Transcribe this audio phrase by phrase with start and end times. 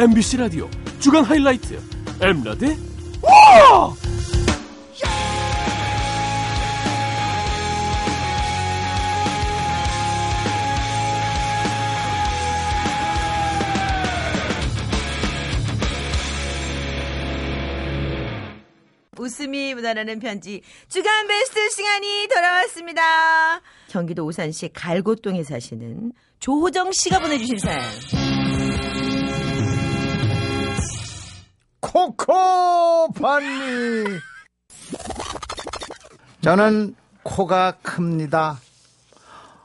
[0.00, 0.66] MBC 라디오
[0.98, 1.78] 주간 하이라이트
[2.22, 2.74] 엠라디
[3.20, 3.94] 와!
[19.18, 23.60] 웃음이 묻어나는 편지 주간 베스트 시간이 돌아왔습니다.
[23.88, 28.29] 경기도 오산시 갈고동에 사시는 조호정 씨가 보내주신 사연.
[31.80, 33.48] 코코반니
[36.42, 38.58] 저는 코가 큽니다.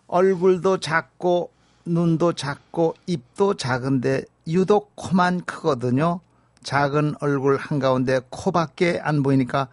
[0.08, 1.52] 얼굴도 작고
[1.86, 6.20] 눈도 작고 입도 작은데 유독 코만 크거든요.
[6.64, 9.68] 작은 얼굴 한가운데 코밖에 안 보이니까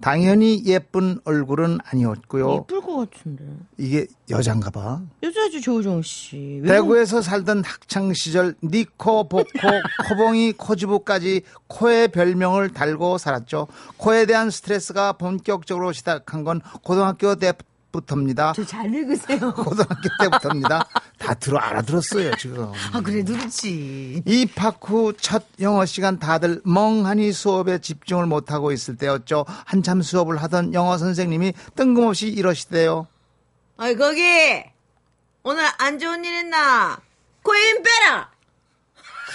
[0.00, 2.54] 당연히 예쁜 얼굴은 아니었고요.
[2.62, 3.44] 예쁠 것 같은데.
[3.78, 5.00] 이게 여잔가 봐.
[5.22, 6.60] 여자죠 조호정 씨.
[6.62, 9.48] 왜 대구에서 살던 학창 시절 니코, 복코,
[10.08, 13.66] 코봉이, 코주부까지 코의 별명을 달고 살았죠.
[13.96, 18.52] 코에 대한 스트레스가 본격적으로 시작한 건 고등학교 때부터입니다.
[18.52, 19.52] 저 잘 읽으세요.
[19.54, 20.86] 고등학교 때부터입니다.
[21.18, 22.72] 다 들어 알아들었어요 지금.
[22.92, 24.22] 아 그래도 그렇지.
[24.24, 29.44] 입학 후 첫 영어 시간 다들 멍하니 수업에 집중을 못 하고 있을 때였죠.
[29.66, 33.06] 한참 수업을 하던 영어 선생님이 뜬금없이 이러시대요.
[33.78, 34.22] 어이 거기
[35.42, 36.98] 오늘 안 좋은 일 있나?
[37.44, 38.30] 힘 빼라.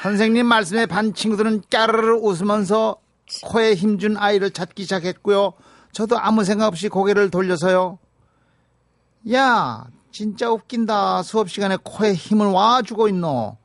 [0.02, 2.98] 선생님 말씀에 반 친구들은 까르르 웃으면서
[3.44, 5.54] 코에 힘준 아이를 찾기 시작했고요.
[5.92, 7.98] 저도 아무 생각 없이 고개를 돌려서요.
[9.34, 11.24] 야, 진짜 웃긴다.
[11.24, 13.58] 수업 시간에 코에 힘을 와 주고 있노.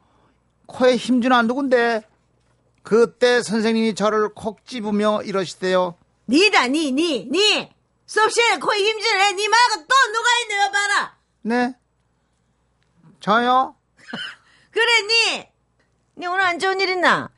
[0.67, 2.03] 코에 아 누군데?
[2.83, 5.95] 그때 선생님이 저를 콕 집으며 이러시대요.
[6.27, 7.71] 니다 니 니 니.
[8.07, 11.17] 수업 시간에 코에 힘주는 애, 니 말고 또 누가 있는 거 봐라.
[11.43, 11.75] 네?
[13.21, 13.77] 저요?
[14.73, 15.47] 그래 니.
[16.17, 17.29] 니 오늘 안 좋은 일 있나?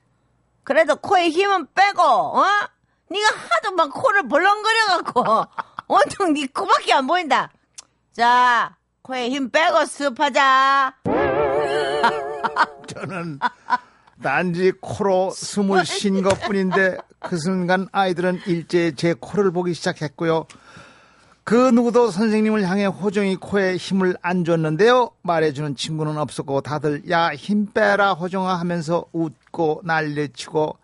[0.63, 2.45] 그래도 코에 힘은 빼고 어?
[3.11, 5.25] 니가 하도 막 코를 벌렁거려갖고
[5.89, 7.51] 온통 니 코밖에 안 보인다.
[8.13, 10.95] 자 코에 힘 빼고 수업하자.
[12.87, 13.39] 저는
[14.23, 20.47] 단지 코로 숨을 쉰 것 뿐인데 그 순간 아이들은 일제히 제 코를 보기 시작했고요.
[21.45, 25.11] 그 누구도 선생님을 향해 호정이 코에 힘을 안 줬는데요.
[25.23, 30.77] 말해주는 친구는 없었고 다들 야 힘 빼라 호정아 하면서 웃고 난리치고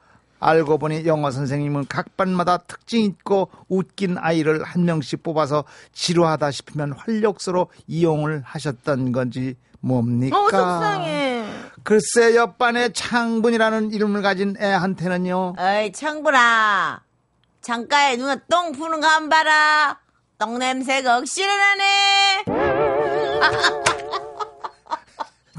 [0.46, 6.92] 알고 보니 영어 선생님은 각 반마다 특징 있고 웃긴 아이를 한 명씩 뽑아서 지루하다 싶으면
[6.92, 10.38] 활력소로 이용을 하셨던 건지 뭡니까?
[10.38, 11.44] 어 속상해.
[11.82, 15.56] 글쎄 옆반에 창분이라는 이름을 가진 애한테는요.
[15.58, 17.02] 어이 창부라.
[17.60, 19.98] 창가에 누가 똥 푸는 거한 봐라.
[20.38, 22.44] 똥 냄새가 억시로 나네.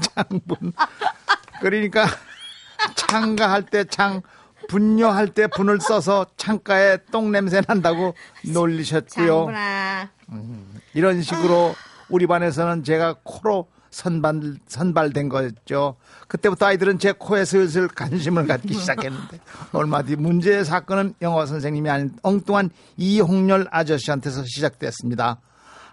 [0.00, 0.72] 창분.
[1.60, 2.06] 그러니까
[2.94, 4.22] 창가할 때 창,
[4.68, 8.14] 분뇨할 때 분을 써서 창가에 똥 냄새 난다고
[8.52, 9.26] 놀리셨고요.
[9.26, 10.10] 창부라.
[10.94, 11.74] 이런 식으로
[12.08, 15.96] 우리 반에서는 제가 코로 선발, 선발된 거였죠.
[16.28, 19.40] 그때부터 아이들은 제 코에 슬슬 관심을 갖기 시작했는데
[19.72, 25.40] 얼마 뒤 문제의 사건은 영어 선생님이 아닌 엉뚱한 이홍렬 아저씨한테서 시작됐습니다.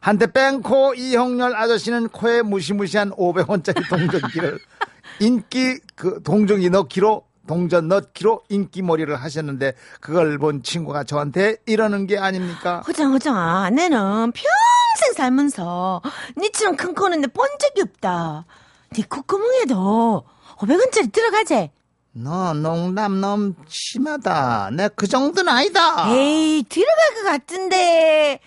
[0.01, 4.59] 한때 뺑코 이홍렬 아저씨는 코에 무시무시한 500원짜리 동전기를
[5.21, 12.81] 인기 그 동전기 넣기로 동전 넣기로 인기몰이를 하셨는데 그걸 본 친구가 저한테 이러는 게 아닙니까?
[12.87, 16.01] 호장 호장아 내는 평생 살면서
[16.37, 18.45] 니처럼 큰 코는 내본 적이 없다.
[18.93, 20.23] 니 콧구멍에도
[20.57, 21.71] 500원짜리 들어가재.
[22.17, 24.69] 너 농담 너무 심하다.
[24.71, 26.09] 내 그 정도는 아니다.
[26.09, 28.39] 에이 들어갈 것 같은데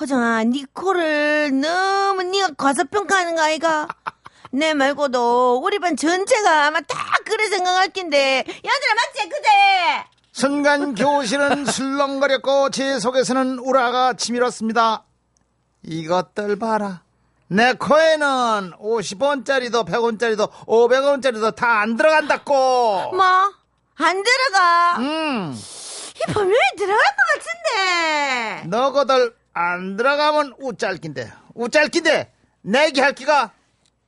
[0.00, 3.86] 호정아 니 코를 너무 니가 과소평가하는 거 아이가?
[4.52, 9.48] 내 말고도 우리 반 전체가 아마 다 그래 생각할 낀데 얘들아 맞지 그대?
[10.32, 15.04] 순간 교실은 술렁거렸고 제 속에서는 우라가 치밀었습니다.
[15.84, 17.02] 이것들 봐라.
[17.48, 23.12] 내 코에는 50원짜리도 100원짜리도 500원짜리도 다 안 들어간다고.
[23.14, 23.24] 뭐?
[23.98, 24.96] 안 들어가?
[24.98, 31.32] 음, 이 분명히 들어갈 것 같은데 너거들 안 들어가면 우짤긴데.
[31.54, 32.32] 우짤긴데.
[32.62, 33.50] 내기 할 기가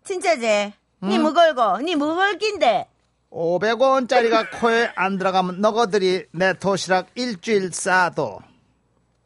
[0.04, 0.72] 진짜지?
[1.02, 2.88] 니 무걸고 니 무걸긴데
[3.30, 8.40] 500원짜리가 코에 안 들어가면 너거들이 내 도시락 일주일 싸도.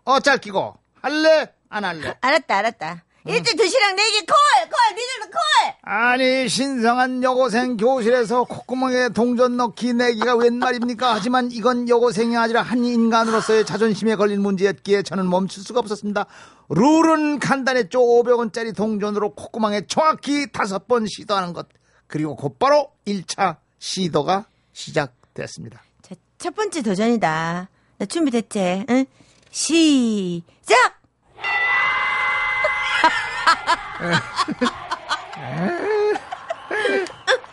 [0.05, 1.53] 어짤 끼고 할래?
[1.69, 2.15] 안 할래?
[2.21, 4.37] 알았다 알았다 일주일 도시락 내기 콜
[4.69, 5.38] 콜 니들도 콜
[5.82, 11.15] 아니 신성한 여고생 교실에서 콧구멍에 동전 넣기 내기가 웬 말입니까?
[11.15, 16.26] 하지만 이건 여고생이 아니라 한 인간으로서의 자존심에 걸린 문제였기에 저는 멈출 수가 없었습니다.
[16.70, 17.99] 룰은 간단했죠.
[17.99, 21.67] 500원짜리 동전으로 콧구멍에 정확히 다섯 번 시도하는 것.
[22.06, 25.82] 그리고 곧바로 1차 시도가 시작됐습니다.
[26.03, 27.69] 자, 첫 번째 도전이다.
[27.99, 28.85] 나 준비됐지?
[28.91, 29.06] 응?
[29.50, 30.99] 시작!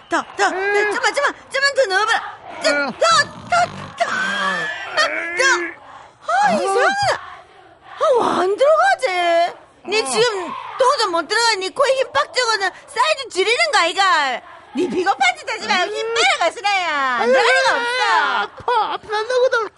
[0.09, 2.38] 더, 더, 네, 좀만, 좀만, 좀만 더 넣어봐라.
[2.63, 3.06] 더, 더,
[3.50, 3.56] 더,
[3.97, 4.12] 더, 더.
[6.27, 7.13] 아, 이상하다.
[8.00, 9.56] 아, 왜안 들어가지?
[9.88, 11.56] 니 지금 도저히 못 들어가.
[11.56, 14.42] 니 코에 힘빡 주고는 사이즈 줄이는 거 아이가?
[14.75, 16.92] 니 비겁한 짓 하지 말고 힘 빼라가 쓰나야.
[17.21, 18.03] 안 들어갈 리가 없어.
[18.42, 19.69] 아파, 아파, 너거든.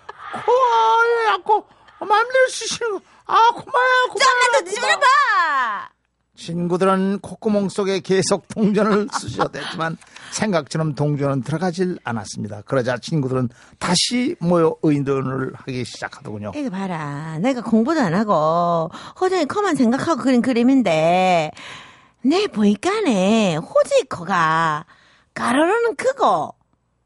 [0.46, 1.68] 코, 아, 아고,
[2.00, 3.02] 마음대로 쓰시는 거.
[3.28, 5.90] 아, 좀만 더 뒤집어 봐.
[6.36, 9.98] 친구들은 콧구멍 속에 계속 동전을 쑤셔댔지만
[10.32, 12.62] 생각처럼 동전은 들어가질 않았습니다.
[12.62, 16.52] 그러자 친구들은 다시 모여 의논을 하기 시작하더군요.
[16.56, 17.40] 이거 봐라.
[17.40, 21.52] 내가 공부도 안 하고 호정이 코만 생각하고 그린 그림인데
[22.24, 24.86] 내 보니까네 호정이 코가
[25.34, 26.54] 가로로는 크고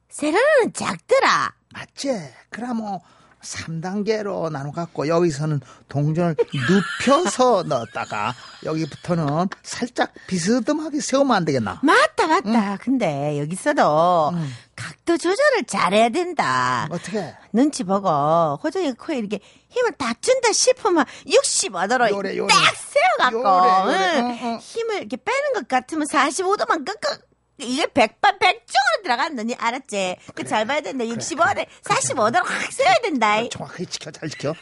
[0.09, 1.53] 세로로는 작더라.
[1.73, 2.09] 맞지?
[2.49, 2.99] 그럼 뭐
[3.43, 8.33] 3단계로 나눠 갖고 여기서는 동전을 눕혀서 넣었다가
[8.63, 11.79] 여기부터는 살짝 비스듬하게 세우면 안 되겠나?
[11.83, 12.77] 맞다 맞다.
[12.77, 14.31] 근데 여기서도
[14.75, 16.87] 각도 조절을 잘해야 된다.
[16.91, 17.35] 어떻게?
[17.53, 18.07] 눈치 보고
[18.63, 19.39] 호정이 코에 이렇게
[19.69, 22.47] 힘을 딱 준다 싶으면 65도로 요래, 요래.
[22.47, 24.19] 딱 세워갖고 요래.
[24.19, 24.25] 응.
[24.25, 24.59] 응, 응.
[24.59, 27.17] 힘을 이렇게 빼는 것 같으면 45도만 끄끄
[27.57, 30.17] 이게 백반 백중으로 들어간다 니 알았지?
[30.35, 33.49] 그 잘 봐야 된다 65도 45도로 확 세워야 된다 이.
[33.49, 34.53] 정확하게 지켜, 잘 지켜.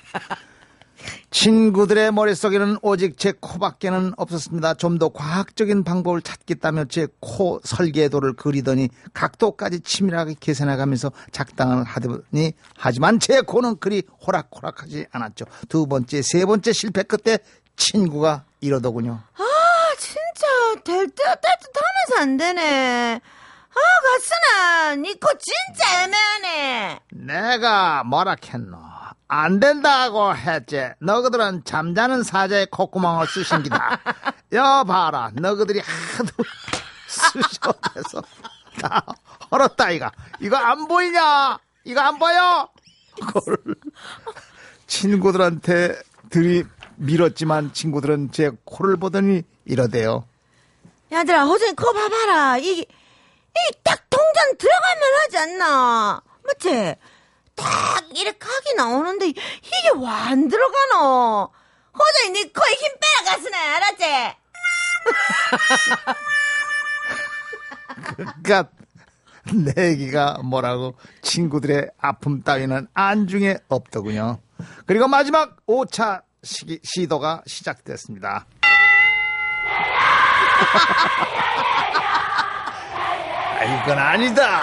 [1.32, 4.74] 친구들의 머릿속에는 오직 제 코밖에는 없었습니다.
[4.74, 13.20] 좀 더 과학적인 방법을 찾겠다며 제 코 설계도를 그리더니 각도까지 치밀하게 계산해가면서 작당을 하더니 하지만
[13.22, 15.46] 제 코는 그리 호락호락하지 않았죠.
[15.70, 17.38] 두 번째, 세 번째 실패 끝에
[17.78, 19.22] 친구가 이러더군요.
[19.36, 19.44] 아
[19.98, 21.72] 진짜 될 듯 될 듯
[22.10, 23.22] 하면서 안 되네
[23.70, 28.78] 아 가스나 니코 진짜 애매하네 내가 뭐라 했노?
[29.32, 30.90] 안 된다고 했지.
[31.02, 34.00] 너희들은 잠자는 사자의 콧구멍을 쑤신 기다.
[34.54, 35.30] 여 봐라.
[35.36, 35.82] 너희들이
[36.18, 36.44] 하도
[37.08, 38.24] 쑤셔대서
[38.82, 39.06] 다
[39.52, 40.12] 헐었다 이가.
[40.40, 41.60] 이거 안 보이냐?
[41.84, 42.70] 이거 안 보여?
[43.22, 43.58] 그걸
[44.88, 46.02] 친구들한테
[46.32, 46.64] 들이
[46.96, 50.26] 밀었지만 친구들은 제 코를 보더니 이러대요.
[51.12, 52.86] 야들아 호정이 코 봐봐라 이게 이
[53.84, 56.96] 딱 동전 들어가면 하지 않나 맞지?
[57.56, 59.38] 딱 이렇게 각이 나오는데 이게
[59.98, 61.52] 왜 안 들어가노
[61.94, 64.38] 호정이 네 코에 힘 빼라 가스네 알았지?
[68.16, 68.70] 그니까
[69.76, 74.40] 내 얘기가 뭐라고 친구들의 아픔 따위는 안중에 없더군요.
[74.86, 78.46] 그리고 마지막 5차 시, 시도가 시작됐습니다.
[83.60, 84.62] 아, 이건 아니다.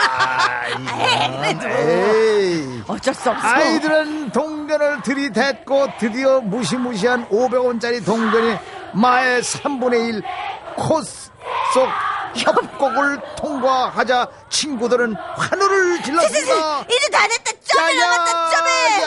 [0.69, 2.83] 이건, 에이.
[2.89, 8.57] 어쩔 수 없어 아이들은 동전을 들이댔고 드디어 무시무시한 500원짜리 동전이
[8.95, 10.23] 마의 3분의 1
[10.77, 11.31] 코스
[11.75, 11.89] 속
[12.37, 16.81] 협곡을 통과하자 친구들은 환호를 질렀습니다.
[16.91, 18.99] 이제 다 됐다 점에 남았다 점에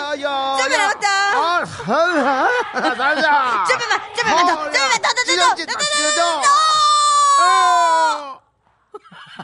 [0.64, 3.64] 점에 남았다 아, 아, 아, 날자.
[3.70, 6.69] 점에만 점에만 더 점에만 더 더 더 더 더 더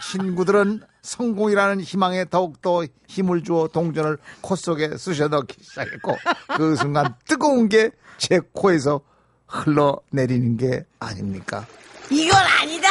[0.02, 6.18] 친구들은 성공이라는 희망에 더욱더 힘을 주어 동전을 코 속에 쑤셔 넣기 시작했고
[6.58, 9.02] 그 순간 뜨거운 게 제 코에서
[9.48, 11.66] 흘러내리는 게 아닙니까?
[12.10, 12.88] 이건 아니다.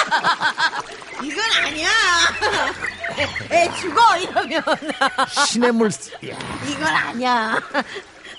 [1.22, 1.88] 이건 아니야.
[3.50, 4.62] 애 죽어 이러면
[5.46, 5.90] 신의 물,
[6.22, 6.36] 이야,
[6.68, 7.58] 이건 아니야.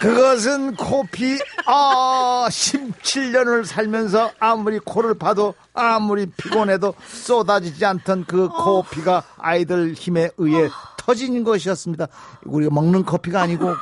[0.06, 9.94] 그것은 코피, 아, 17년을 살면서 아무리 코를 파도 아무리 피곤해도 쏟아지지 않던 그 코피가 아이들
[9.94, 12.08] 힘에 의해 터진 것이었습니다.
[12.46, 13.74] 우리가 먹는 커피가 아니고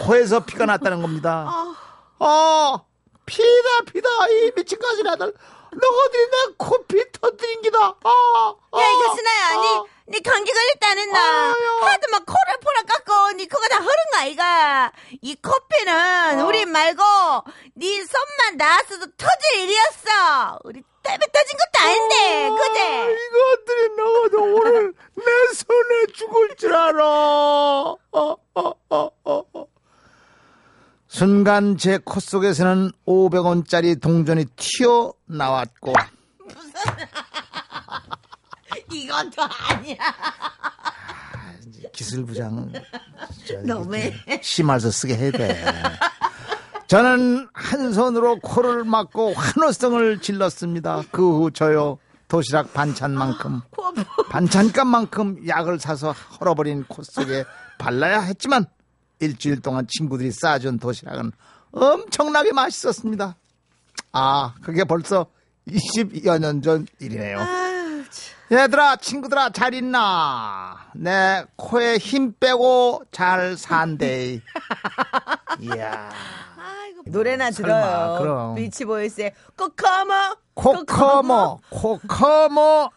[0.00, 1.46] 코에서 피가 났다는 겁니다.
[2.18, 2.80] 아,
[3.26, 5.32] 피다, 피다, 이 미친 가지라들.
[5.72, 7.78] 너희들이 내 코피 터뜨린 기다.
[7.78, 7.94] 아,
[8.72, 9.84] 아, 야 이거 스나야, 아.
[10.06, 11.18] 니, 니 감기 걸렸다 안 했나?
[11.18, 11.78] 아유.
[11.82, 14.92] 하도 막 코를 포라 깎고 니 그거 다 흐른 거 아이가?
[15.22, 16.46] 이 코피는 어.
[16.46, 17.02] 우리 말고
[17.78, 20.58] 니 손만 닿았어도 터질 일이었어.
[20.64, 23.16] 우리 때문에 터진 것도 아닌데, 아, 그제?
[23.16, 27.02] 이것들이 너도 오늘 내 손에 죽을 줄 알아.
[27.02, 29.10] 어, 어, 어, 어,
[29.54, 29.66] 어.
[31.12, 35.92] 순간 제 코 속에서는 500원짜리 동전이 튀어나왔고
[38.90, 39.96] 이것도 아니야.
[41.92, 42.72] 기술부장
[43.44, 44.14] 진짜 너무해.
[44.40, 45.62] 심할서 쓰게 해야 돼.
[46.86, 51.02] 저는 한 손으로 코를 막고 환호성을 질렀습니다.
[51.10, 54.02] 그 후 저요 도시락 반찬만큼 코 아파.
[54.30, 57.44] 반찬값만큼 약을 사서 헐어버린 코 속에
[57.76, 58.64] 발라야 했지만
[59.22, 61.30] 일주일 동안 친구들이 싸준 도시락은
[61.70, 63.36] 엄청나게 맛있었습니다.
[64.12, 65.26] 아, 그게 벌써
[65.68, 67.38] 20여 년 전 일이네요.
[67.38, 68.58] 아유, 참.
[68.58, 70.76] 얘들아, 친구들아, 잘 있나?
[70.94, 74.40] 내 코에 힘 빼고 잘 산대.
[75.60, 76.10] 이야.
[76.58, 78.18] 아이고, 노래나 설마, 들어요.
[78.20, 78.54] 그럼.
[78.56, 80.12] 비치보이스의 코코모.
[80.54, 82.90] 코커모, 코커모.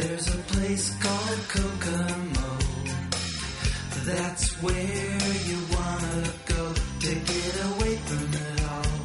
[0.00, 2.50] There's a place called Kokomo.
[4.04, 6.72] That's where you wanna go
[7.04, 8.98] to get away from it all.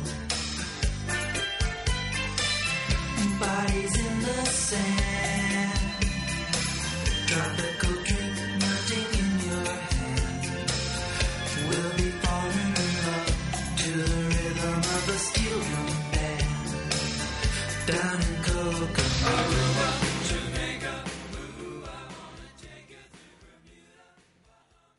[3.39, 3.92] Bodies